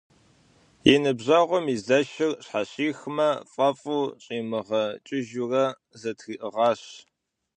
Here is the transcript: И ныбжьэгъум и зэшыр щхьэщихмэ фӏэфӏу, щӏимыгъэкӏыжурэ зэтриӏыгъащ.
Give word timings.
И 0.93 0.95
ныбжьэгъум 1.03 1.65
и 1.73 1.75
зэшыр 1.85 2.31
щхьэщихмэ 2.45 3.29
фӏэфӏу, 3.51 4.03
щӏимыгъэкӏыжурэ 4.23 5.65
зэтриӏыгъащ. 5.99 6.81